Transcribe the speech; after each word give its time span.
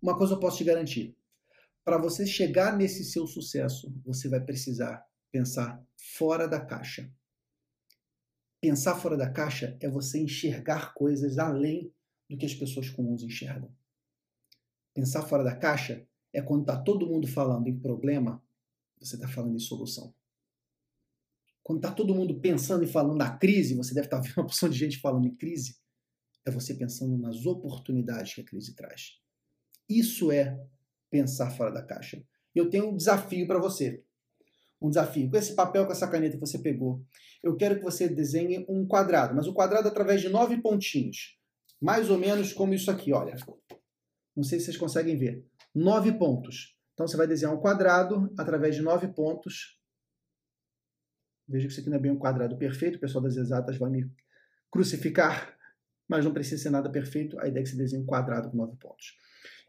Uma 0.00 0.16
coisa 0.16 0.34
eu 0.34 0.40
posso 0.40 0.58
te 0.58 0.64
garantir: 0.64 1.16
para 1.84 1.98
você 1.98 2.26
chegar 2.26 2.76
nesse 2.76 3.04
seu 3.04 3.26
sucesso, 3.26 3.92
você 4.04 4.28
vai 4.28 4.40
precisar 4.40 5.04
pensar 5.30 5.84
fora 5.96 6.46
da 6.46 6.60
caixa. 6.60 7.12
Pensar 8.60 8.96
fora 8.96 9.16
da 9.16 9.30
caixa 9.30 9.76
é 9.80 9.88
você 9.88 10.18
enxergar 10.18 10.94
coisas 10.94 11.38
além 11.38 11.92
do 12.28 12.36
que 12.36 12.46
as 12.46 12.54
pessoas 12.54 12.90
comuns 12.90 13.22
enxergam. 13.22 13.72
Pensar 14.92 15.22
fora 15.22 15.44
da 15.44 15.54
caixa 15.54 16.06
é 16.32 16.42
quando 16.42 16.62
está 16.62 16.76
todo 16.76 17.06
mundo 17.06 17.26
falando 17.26 17.68
em 17.68 17.78
problema, 17.78 18.42
você 19.00 19.14
está 19.14 19.28
falando 19.28 19.54
em 19.54 19.60
solução. 19.60 20.14
Quando 21.62 21.78
está 21.78 21.92
todo 21.92 22.14
mundo 22.14 22.40
pensando 22.40 22.82
e 22.82 22.86
falando 22.86 23.16
na 23.16 23.36
crise, 23.36 23.74
você 23.74 23.94
deve 23.94 24.06
estar 24.06 24.20
tá 24.20 24.22
vendo 24.22 24.38
uma 24.38 24.46
porção 24.46 24.68
de 24.68 24.78
gente 24.78 24.98
falando 24.98 25.26
em 25.26 25.34
crise, 25.34 25.78
é 26.44 26.50
você 26.50 26.74
pensando 26.74 27.16
nas 27.16 27.44
oportunidades 27.46 28.34
que 28.34 28.40
a 28.40 28.44
crise 28.44 28.74
traz. 28.74 29.20
Isso 29.88 30.30
é 30.30 30.60
pensar 31.10 31.50
fora 31.50 31.72
da 31.72 31.82
caixa. 31.82 32.22
Eu 32.54 32.68
tenho 32.68 32.90
um 32.90 32.96
desafio 32.96 33.46
para 33.46 33.58
você. 33.58 34.04
Um 34.80 34.88
desafio. 34.88 35.30
Com 35.30 35.36
esse 35.36 35.54
papel, 35.54 35.86
com 35.86 35.92
essa 35.92 36.08
caneta 36.08 36.36
que 36.36 36.40
você 36.40 36.58
pegou, 36.58 37.04
eu 37.42 37.56
quero 37.56 37.76
que 37.76 37.82
você 37.82 38.08
desenhe 38.08 38.64
um 38.68 38.86
quadrado, 38.86 39.34
mas 39.34 39.46
o 39.46 39.50
um 39.50 39.54
quadrado 39.54 39.88
através 39.88 40.20
de 40.20 40.28
nove 40.28 40.60
pontinhos. 40.60 41.38
Mais 41.80 42.10
ou 42.10 42.18
menos 42.18 42.52
como 42.52 42.74
isso 42.74 42.90
aqui, 42.90 43.12
olha. 43.12 43.36
Não 44.36 44.42
sei 44.42 44.58
se 44.58 44.66
vocês 44.66 44.76
conseguem 44.76 45.16
ver. 45.16 45.44
Nove 45.74 46.12
pontos. 46.12 46.76
Então 46.94 47.06
você 47.06 47.16
vai 47.16 47.26
desenhar 47.26 47.54
um 47.54 47.60
quadrado 47.60 48.32
através 48.36 48.74
de 48.74 48.82
nove 48.82 49.08
pontos. 49.08 49.78
Veja 51.48 51.66
que 51.66 51.72
isso 51.72 51.80
aqui 51.80 51.88
não 51.88 51.96
é 51.96 52.00
bem 52.00 52.10
um 52.10 52.18
quadrado 52.18 52.58
perfeito, 52.58 52.96
o 52.96 53.00
pessoal 53.00 53.22
das 53.22 53.36
exatas 53.36 53.78
vai 53.78 53.90
me 53.90 54.10
crucificar, 54.70 55.56
mas 56.08 56.24
não 56.24 56.32
precisa 56.32 56.62
ser 56.62 56.70
nada 56.70 56.90
perfeito. 56.90 57.38
A 57.38 57.46
ideia 57.46 57.60
é 57.60 57.64
que 57.64 57.70
você 57.70 57.76
desenhe 57.76 58.02
um 58.02 58.06
quadrado 58.06 58.50
com 58.50 58.56
nove 58.56 58.76
pontos. 58.76 59.16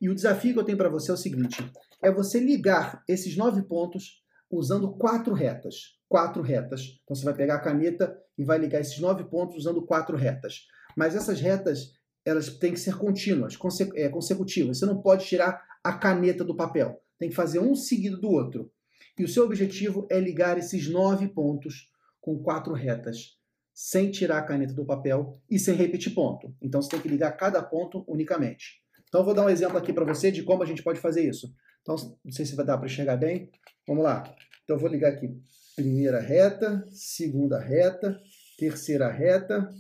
E 0.02 0.10
o 0.10 0.16
desafio 0.16 0.54
que 0.54 0.60
eu 0.60 0.64
tenho 0.64 0.78
para 0.78 0.90
você 0.90 1.12
é 1.12 1.14
o 1.14 1.18
seguinte: 1.18 1.64
é 2.02 2.12
você 2.12 2.40
ligar 2.40 3.04
esses 3.08 3.36
nove 3.36 3.62
pontos 3.64 4.24
usando 4.50 4.92
quatro 4.94 5.34
retas. 5.34 6.00
Quatro 6.08 6.42
retas. 6.42 7.00
Então 7.04 7.16
você 7.16 7.26
vai 7.26 7.34
pegar 7.34 7.56
a 7.56 7.62
caneta 7.62 8.18
e 8.38 8.44
vai 8.44 8.58
ligar 8.58 8.80
esses 8.80 9.00
nove 9.00 9.26
pontos 9.26 9.58
usando 9.58 9.86
quatro 9.86 10.16
retas. 10.16 10.66
Mas 10.96 11.16
essas 11.16 11.40
retas 11.40 11.94
elas 12.26 12.50
têm 12.58 12.74
que 12.74 12.80
ser 12.80 12.98
contínuas, 12.98 13.58
é, 13.96 14.10
consecutivas. 14.10 14.80
Você 14.80 14.86
não 14.86 15.02
pode 15.02 15.26
tirar 15.26 15.64
a 15.84 15.94
caneta 15.94 16.44
do 16.44 16.56
papel. 16.56 17.02
Tem 17.18 17.30
que 17.30 17.36
fazer 17.36 17.60
um 17.60 17.76
seguido 17.76 18.20
do 18.20 18.30
outro. 18.30 18.72
E 19.18 19.24
o 19.24 19.28
seu 19.28 19.44
objetivo 19.44 20.08
é 20.10 20.20
ligar 20.20 20.58
esses 20.58 20.90
nove 20.90 21.28
pontos 21.28 21.90
com 22.22 22.42
quatro 22.42 22.74
retas, 22.74 23.38
sem 23.82 24.12
tirar 24.12 24.40
a 24.40 24.44
caneta 24.44 24.74
do 24.74 24.84
papel 24.84 25.42
e 25.50 25.58
sem 25.58 25.74
repetir 25.74 26.14
ponto. 26.14 26.54
Então 26.62 26.82
você 26.82 26.90
tem 26.90 27.00
que 27.00 27.08
ligar 27.08 27.32
cada 27.38 27.64
ponto 27.64 28.04
unicamente. 28.10 28.84
Então 29.08 29.22
eu 29.22 29.26
vou 29.26 29.34
dar 29.34 29.46
um 29.46 29.50
exemplo 29.50 29.78
aqui 29.78 29.94
para 29.94 30.04
você 30.04 30.30
de 30.30 30.44
como 30.44 30.62
a 30.62 30.66
gente 30.66 30.84
pode 30.84 31.00
fazer 31.00 31.24
isso. 31.24 31.50
Então, 31.82 31.96
não 32.22 32.30
sei 32.30 32.46
se 32.46 32.58
vai 32.58 32.66
dar 32.66 32.78
para 32.78 32.88
enxergar 32.88 33.16
bem. 33.16 33.50
Vamos 33.88 34.04
lá. 34.04 34.24
Então 34.66 34.76
eu 34.76 34.80
vou 34.82 34.90
ligar 34.90 35.14
aqui. 35.14 35.34
Primeira 35.78 36.20
reta, 36.20 36.86
segunda 36.92 37.58
reta, 37.58 38.20
terceira 38.58 39.10
reta, 39.10 39.74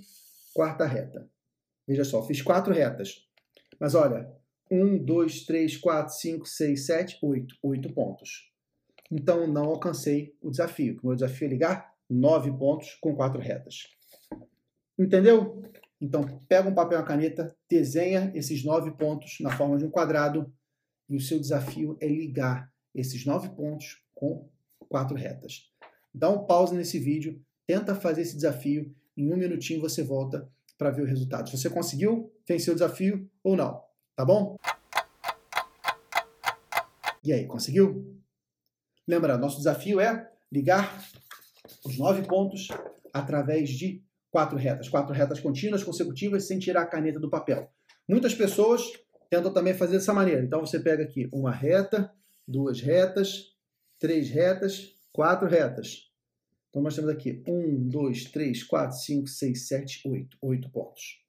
quarta 0.53 0.85
reta. 0.85 1.29
Veja 1.85 2.05
só, 2.05 2.25
fiz 2.25 2.41
quatro 2.41 2.73
retas. 2.73 3.27
Mas 3.81 3.95
olha, 3.95 4.31
um, 4.71 4.97
dois, 4.97 5.43
três, 5.43 5.75
quatro, 5.75 6.13
cinco, 6.13 6.47
seis, 6.47 6.85
sete, 6.85 7.19
oito. 7.21 7.53
Oito 7.61 7.91
pontos. 7.93 8.49
Então 9.11 9.45
não 9.45 9.65
alcancei 9.65 10.37
o 10.41 10.49
desafio. 10.49 10.97
O 11.03 11.07
meu 11.07 11.15
desafio 11.15 11.47
é 11.47 11.49
ligar 11.49 11.88
nove 12.09 12.51
pontos 12.51 12.97
com 13.01 13.15
quatro 13.15 13.41
retas. 13.41 13.87
Entendeu? 14.97 15.61
Então 16.01 16.41
pega 16.47 16.67
um 16.67 16.73
papel 16.73 16.97
e 16.97 17.01
uma 17.01 17.07
caneta, 17.07 17.55
desenha 17.69 18.31
esses 18.33 18.63
nove 18.63 18.91
pontos 18.91 19.37
na 19.41 19.51
forma 19.55 19.77
de 19.77 19.85
um 19.85 19.89
quadrado 19.89 20.51
e 21.09 21.15
o 21.15 21.21
seu 21.21 21.39
desafio 21.39 21.97
é 21.99 22.07
ligar 22.07 22.71
esses 22.95 23.25
nove 23.25 23.49
pontos 23.49 24.03
com 24.15 24.49
quatro 24.87 25.15
retas. 25.15 25.71
Dá 26.13 26.29
um 26.29 26.45
pause 26.45 26.75
nesse 26.75 26.97
vídeo, 26.97 27.41
tenta 27.67 27.93
fazer 27.93 28.21
esse 28.21 28.35
desafio, 28.35 28.93
em 29.15 29.31
um 29.31 29.37
minutinho 29.37 29.81
você 29.81 30.03
volta 30.03 30.49
para 30.77 30.89
ver 30.89 31.01
o 31.01 31.05
resultado. 31.05 31.49
Se 31.49 31.57
você 31.57 31.69
conseguiu, 31.69 32.33
venceu 32.47 32.73
o 32.73 32.75
desafio 32.75 33.29
ou 33.43 33.55
não, 33.55 33.83
tá 34.15 34.23
bom? 34.23 34.57
E 37.23 37.33
aí, 37.33 37.45
conseguiu? 37.45 38.17
Lembra, 39.05 39.37
nosso 39.37 39.57
desafio 39.57 39.99
é 39.99 40.31
ligar 40.51 41.03
os 41.85 41.97
nove 41.97 42.23
pontos 42.23 42.67
através 43.13 43.69
de 43.69 44.03
quatro 44.31 44.57
retas, 44.57 44.87
quatro 44.87 45.13
retas 45.13 45.39
contínuas, 45.39 45.83
consecutivas, 45.83 46.45
sem 46.45 46.59
tirar 46.59 46.83
a 46.83 46.87
caneta 46.87 47.19
do 47.19 47.29
papel. 47.29 47.71
Muitas 48.07 48.33
pessoas 48.33 48.81
tentam 49.29 49.53
também 49.53 49.73
fazer 49.73 49.93
dessa 49.93 50.13
maneira. 50.13 50.43
Então 50.43 50.61
você 50.61 50.79
pega 50.79 51.03
aqui 51.03 51.29
uma 51.31 51.51
reta, 51.51 52.11
duas 52.47 52.81
retas, 52.81 53.55
três 53.99 54.29
retas, 54.29 54.95
quatro 55.11 55.47
retas. 55.47 56.09
Então 56.69 56.81
nós 56.81 56.95
temos 56.95 57.09
aqui 57.09 57.43
1, 57.47 57.87
2, 57.87 58.25
3, 58.25 58.63
4, 58.63 58.97
5, 58.97 59.27
6, 59.27 59.67
7, 59.67 60.07
8. 60.07 60.37
8 60.41 60.69
pontos. 60.69 61.23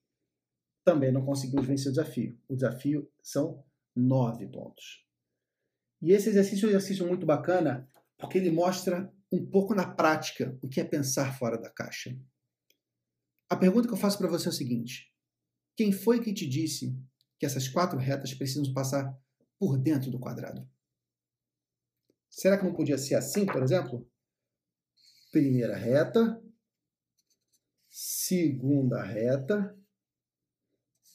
Também 0.84 1.12
não 1.12 1.24
conseguimos 1.24 1.66
vencer 1.66 1.88
o 1.88 1.92
desafio. 1.92 2.38
O 2.48 2.54
desafio 2.54 3.10
são 3.22 3.62
9 3.96 4.46
pontos. 4.48 5.04
E 6.02 6.12
esse 6.12 6.28
exercício 6.28 6.66
é 6.66 6.66
um 6.66 6.70
exercício 6.70 7.06
muito 7.06 7.26
bacana 7.26 7.88
porque 8.18 8.38
ele 8.38 8.50
mostra 8.50 9.10
um 9.32 9.44
pouco 9.44 9.74
na 9.74 9.86
prática 9.86 10.58
o 10.62 10.68
que 10.68 10.80
é 10.80 10.84
pensar 10.84 11.36
fora 11.38 11.58
da 11.58 11.70
caixa. 11.70 12.16
A 13.48 13.56
pergunta 13.56 13.86
que 13.88 13.94
eu 13.94 13.98
faço 13.98 14.18
para 14.18 14.28
você 14.28 14.48
é 14.48 14.50
o 14.50 14.54
seguinte: 14.54 15.12
quem 15.76 15.92
foi 15.92 16.20
que 16.20 16.32
te 16.32 16.48
disse 16.48 16.96
que 17.38 17.46
essas 17.46 17.68
quatro 17.68 17.98
retas 17.98 18.34
precisam 18.34 18.72
passar 18.72 19.16
por 19.58 19.78
dentro 19.78 20.10
do 20.10 20.18
quadrado? 20.18 20.68
Será 22.28 22.56
que 22.56 22.64
não 22.64 22.72
podia 22.72 22.96
ser 22.96 23.16
assim, 23.16 23.44
por 23.44 23.62
exemplo? 23.62 24.08
primeira 25.30 25.76
reta, 25.76 26.42
segunda 27.88 29.02
reta, 29.02 29.76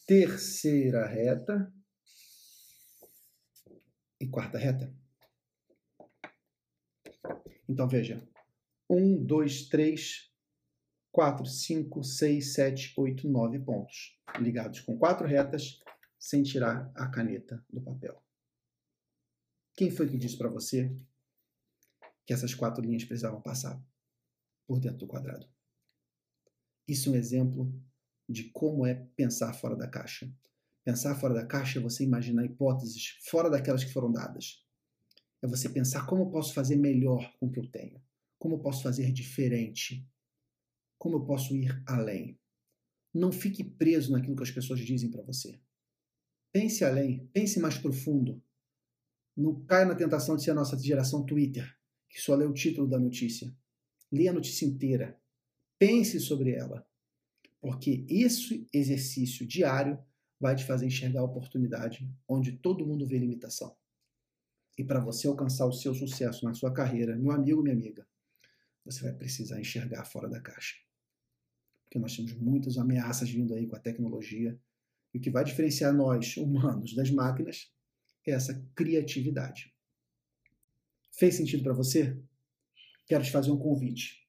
terceira 0.08 1.06
reta 1.06 1.74
e 4.20 4.28
quarta 4.28 4.58
reta. 4.58 4.96
Então 7.68 7.88
veja: 7.88 8.28
1, 8.90 9.26
2, 9.26 9.70
3, 9.70 10.32
4, 11.12 11.46
5, 11.46 12.04
6, 12.04 12.54
7, 12.54 12.94
8, 12.98 13.28
9 13.28 13.60
pontos, 13.60 14.20
ligados 14.40 14.82
com 14.82 14.98
quatro 14.98 15.28
retas, 15.28 15.80
sem 16.20 16.44
tirar 16.44 16.92
a 16.96 17.08
caneta 17.08 17.64
do 17.70 17.82
papel. 17.82 18.22
Quem 19.76 19.92
foi 19.92 20.08
que 20.08 20.18
disse 20.18 20.38
para 20.38 20.50
você 20.50 20.96
que 22.26 22.34
essas 22.34 22.54
quatro 22.54 22.84
linhas 22.84 23.06
precisavam 23.06 23.42
passar 23.42 23.82
por 24.68 24.80
dentro 24.80 25.00
do 25.00 25.08
quadrado. 25.08 25.48
Isso 26.88 27.10
é 27.10 27.14
um 27.14 27.16
exemplo 27.16 27.72
de 28.28 28.50
como 28.52 28.86
é 28.86 28.96
pensar 29.16 29.54
fora 29.54 29.76
da 29.76 29.88
caixa. 29.88 30.32
Pensar 30.84 31.16
fora 31.16 31.34
da 31.34 31.46
caixa 31.46 31.80
é 31.80 31.82
você 31.82 32.04
imaginar 32.04 32.46
hipóteses 32.46 33.18
fora 33.30 33.50
daquelas 33.50 33.84
que 33.84 33.94
foram 33.94 34.12
dadas. 34.12 34.65
É 35.46 35.48
você 35.48 35.70
pensar 35.70 36.08
como 36.08 36.24
eu 36.24 36.30
posso 36.32 36.56
fazer 36.56 36.76
melhor 36.76 37.32
com 37.40 37.46
o 37.46 37.52
que 37.52 37.60
eu 37.60 37.68
tenho. 37.68 38.02
Como 38.40 38.56
eu 38.56 38.60
posso 38.60 38.82
fazer 38.82 39.12
diferente. 39.12 40.04
Como 40.98 41.18
eu 41.18 41.24
posso 41.24 41.56
ir 41.56 41.84
além. 41.86 42.40
Não 43.14 43.32
fique 43.32 43.64
preso 43.64 44.12
naquilo 44.12 44.36
que 44.36 44.42
as 44.42 44.50
pessoas 44.50 44.80
dizem 44.80 45.12
para 45.12 45.22
você. 45.22 45.62
Pense 46.52 46.84
além, 46.84 47.28
pense 47.32 47.60
mais 47.60 47.78
profundo. 47.78 48.44
Não 49.38 49.64
caia 49.66 49.86
na 49.86 49.94
tentação 49.94 50.36
de 50.36 50.44
ser 50.44 50.50
a 50.50 50.56
nossa 50.56 50.80
geração 50.80 51.24
Twitter, 51.24 51.78
que 52.10 52.20
só 52.20 52.34
lê 52.34 52.46
o 52.46 52.54
título 52.54 52.88
da 52.88 52.98
notícia. 52.98 53.56
Leia 54.12 54.32
a 54.32 54.34
notícia 54.34 54.66
inteira. 54.66 55.22
Pense 55.78 56.20
sobre 56.20 56.54
ela. 56.54 56.88
Porque 57.62 58.04
esse 58.10 58.68
exercício 58.74 59.46
diário 59.46 60.04
vai 60.40 60.56
te 60.56 60.66
fazer 60.66 60.88
enxergar 60.88 61.20
a 61.20 61.26
oportunidade 61.26 62.12
onde 62.28 62.54
todo 62.54 62.86
mundo 62.86 63.06
vê 63.06 63.20
limitação. 63.20 63.78
E 64.78 64.84
para 64.84 65.00
você 65.00 65.28
alcançar 65.28 65.66
o 65.66 65.74
seu 65.74 65.94
sucesso 65.94 66.46
na 66.46 66.54
sua 66.54 66.74
carreira, 66.74 67.16
meu 67.16 67.32
amigo, 67.32 67.62
minha 67.62 67.76
amiga, 67.76 68.06
você 68.84 69.02
vai 69.02 69.14
precisar 69.14 69.60
enxergar 69.60 70.06
fora 70.06 70.30
da 70.30 70.42
caixa. 70.42 70.76
Porque 71.84 71.98
nós 71.98 72.16
temos 72.16 72.34
muitas 72.34 72.78
ameaças 72.78 73.30
vindo 73.30 73.54
aí 73.54 73.68
com 73.68 73.76
a 73.76 73.80
tecnologia. 73.80 74.60
E 75.14 75.18
o 75.18 75.22
que 75.22 75.30
vai 75.30 75.44
diferenciar 75.44 75.94
nós, 75.94 76.36
humanos, 76.38 76.94
das 76.94 77.10
máquinas 77.10 77.72
é 78.28 78.32
essa 78.32 78.62
criatividade. 78.76 79.74
Fez 81.12 81.36
sentido 81.36 81.64
para 81.64 81.74
você? 81.74 82.18
quero 83.06 83.24
te 83.24 83.32
fazer 83.32 83.52
um 83.52 83.58
convite. 83.58 84.26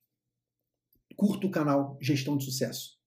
Curta 1.16 1.46
o 1.46 1.50
canal 1.50 1.98
Gestão 2.00 2.36
de 2.36 2.44
Sucesso. 2.44 2.98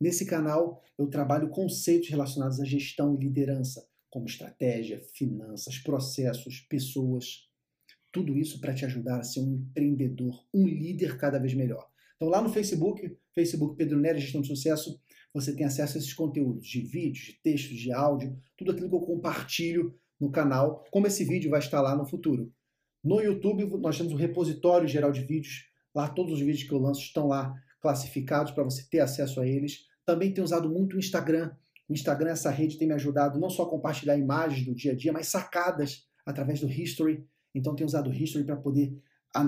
Nesse 0.00 0.26
canal 0.26 0.82
eu 0.98 1.06
trabalho 1.08 1.50
conceitos 1.50 2.08
relacionados 2.08 2.60
à 2.60 2.64
gestão 2.64 3.14
e 3.14 3.24
liderança, 3.24 3.86
como 4.14 4.26
estratégia, 4.26 5.00
finanças, 5.12 5.76
processos, 5.76 6.60
pessoas. 6.60 7.48
Tudo 8.12 8.38
isso 8.38 8.60
para 8.60 8.72
te 8.72 8.84
ajudar 8.84 9.18
a 9.18 9.24
ser 9.24 9.40
um 9.40 9.54
empreendedor, 9.56 10.46
um 10.54 10.68
líder 10.68 11.18
cada 11.18 11.36
vez 11.40 11.52
melhor. 11.52 11.90
Então 12.14 12.28
lá 12.28 12.40
no 12.40 12.48
Facebook, 12.48 13.18
Facebook 13.34 13.76
Pedro 13.76 13.98
Nery 13.98 14.20
Gestão 14.20 14.40
de 14.40 14.46
Sucesso, 14.46 15.02
você 15.34 15.52
tem 15.52 15.66
acesso 15.66 15.96
a 15.96 15.98
esses 15.98 16.14
conteúdos 16.14 16.64
de 16.64 16.80
vídeos, 16.80 17.26
de 17.26 17.32
textos, 17.42 17.76
de 17.76 17.92
áudio, 17.92 18.40
tudo 18.56 18.70
aquilo 18.70 18.88
que 18.88 18.94
eu 18.94 19.00
compartilho 19.00 19.98
no 20.20 20.30
canal, 20.30 20.84
como 20.92 21.08
esse 21.08 21.24
vídeo 21.24 21.50
vai 21.50 21.58
estar 21.58 21.80
lá 21.80 21.96
no 21.96 22.06
futuro. 22.06 22.54
No 23.02 23.20
YouTube, 23.20 23.66
nós 23.80 23.98
temos 23.98 24.12
o 24.12 24.16
repositório 24.16 24.86
geral 24.86 25.10
de 25.10 25.22
vídeos. 25.22 25.68
Lá, 25.92 26.08
todos 26.08 26.34
os 26.34 26.38
vídeos 26.38 26.62
que 26.62 26.72
eu 26.72 26.78
lanço 26.78 27.00
estão 27.00 27.26
lá 27.26 27.52
classificados 27.80 28.52
para 28.52 28.62
você 28.62 28.84
ter 28.88 29.00
acesso 29.00 29.40
a 29.40 29.46
eles. 29.46 29.88
Também 30.06 30.32
tenho 30.32 30.44
usado 30.44 30.70
muito 30.70 30.94
o 30.94 31.00
Instagram. 31.00 31.50
O 31.88 31.92
Instagram, 31.92 32.30
essa 32.30 32.50
rede, 32.50 32.78
tem 32.78 32.88
me 32.88 32.94
ajudado 32.94 33.38
não 33.38 33.50
só 33.50 33.64
a 33.64 33.70
compartilhar 33.70 34.16
imagens 34.16 34.66
do 34.66 34.74
dia 34.74 34.92
a 34.92 34.96
dia, 34.96 35.12
mas 35.12 35.28
sacadas 35.28 36.06
através 36.24 36.60
do 36.60 36.70
History. 36.70 37.26
Então, 37.54 37.74
tenho 37.74 37.86
usado 37.86 38.10
o 38.10 38.12
History 38.12 38.44
para 38.44 38.56
poder 38.56 38.96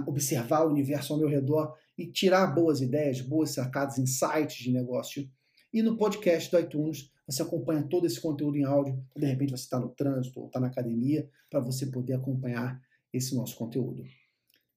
observar 0.06 0.66
o 0.66 0.70
universo 0.70 1.12
ao 1.12 1.18
meu 1.18 1.28
redor 1.28 1.74
e 1.96 2.06
tirar 2.06 2.46
boas 2.48 2.80
ideias, 2.80 3.20
boas 3.20 3.50
sacadas, 3.50 3.98
insights 3.98 4.56
de 4.56 4.72
negócio. 4.72 5.28
E 5.72 5.82
no 5.82 5.96
podcast 5.96 6.50
do 6.50 6.58
iTunes, 6.58 7.10
você 7.26 7.42
acompanha 7.42 7.82
todo 7.82 8.06
esse 8.06 8.20
conteúdo 8.20 8.56
em 8.56 8.64
áudio. 8.64 9.02
De 9.16 9.26
repente, 9.26 9.50
você 9.50 9.64
está 9.64 9.78
no 9.78 9.88
trânsito 9.88 10.40
ou 10.40 10.46
está 10.46 10.60
na 10.60 10.68
academia, 10.68 11.28
para 11.50 11.60
você 11.60 11.86
poder 11.86 12.14
acompanhar 12.14 12.80
esse 13.12 13.34
nosso 13.34 13.56
conteúdo. 13.56 14.04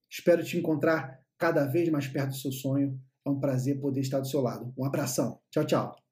Espero 0.10 0.44
te 0.44 0.58
encontrar 0.58 1.20
cada 1.38 1.66
vez 1.66 1.90
mais 1.90 2.08
perto 2.08 2.30
do 2.30 2.36
seu 2.36 2.52
sonho. 2.52 3.00
É 3.26 3.30
um 3.30 3.40
prazer 3.40 3.80
poder 3.80 4.02
estar 4.02 4.20
do 4.20 4.28
seu 4.28 4.42
lado. 4.42 4.74
Um 4.78 4.86
abração. 4.86 5.40
Tchau, 5.52 5.66
tchau. 5.66 6.09